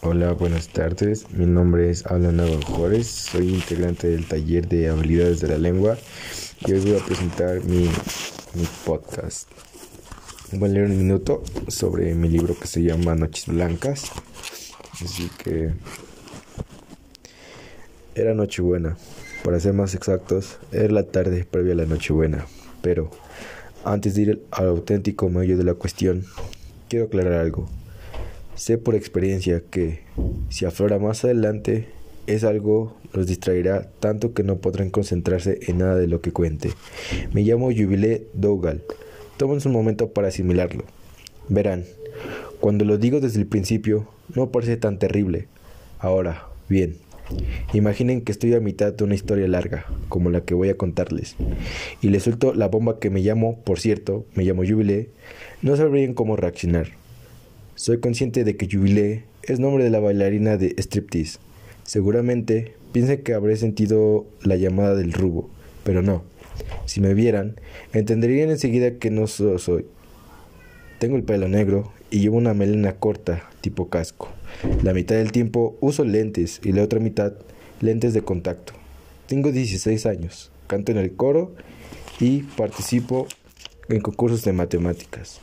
[0.00, 1.28] Hola, buenas tardes.
[1.32, 3.08] Mi nombre es Alan Juárez.
[3.08, 5.98] Soy integrante del taller de habilidades de la lengua
[6.64, 7.90] y hoy voy a presentar mi,
[8.86, 9.50] podcast.
[10.52, 14.12] Voy a leer un minuto sobre mi libro que se llama Noches Blancas.
[15.04, 15.72] Así que
[18.14, 18.96] era Nochebuena.
[19.42, 22.46] Para ser más exactos, era la tarde previa a la Nochebuena.
[22.82, 23.10] Pero
[23.84, 26.24] antes de ir al auténtico medio de la cuestión,
[26.88, 27.68] quiero aclarar algo.
[28.58, 30.00] Sé por experiencia que,
[30.48, 31.86] si aflora más adelante,
[32.26, 36.70] es algo los distraerá tanto que no podrán concentrarse en nada de lo que cuente.
[37.32, 38.82] Me llamo Jubilé Dougal.
[39.36, 40.82] Tomen un momento para asimilarlo.
[41.48, 41.84] Verán,
[42.58, 45.46] cuando lo digo desde el principio, no parece tan terrible.
[46.00, 46.96] Ahora, bien,
[47.72, 51.36] imaginen que estoy a mitad de una historia larga, como la que voy a contarles,
[52.02, 55.10] y les suelto la bomba que me llamo, por cierto, me llamo Jubilé,
[55.62, 56.88] no sabrían cómo reaccionar.
[57.78, 61.38] Soy consciente de que Jubilé es nombre de la bailarina de striptease.
[61.84, 65.48] Seguramente piensen que habré sentido la llamada del rubo,
[65.84, 66.24] pero no.
[66.86, 67.54] Si me vieran,
[67.92, 69.86] entenderían enseguida que no soy.
[70.98, 74.28] Tengo el pelo negro y llevo una melena corta, tipo casco.
[74.82, 77.34] La mitad del tiempo uso lentes y la otra mitad
[77.80, 78.72] lentes de contacto.
[79.28, 81.54] Tengo 16 años, canto en el coro
[82.18, 83.28] y participo
[83.88, 85.40] en concursos de matemáticas.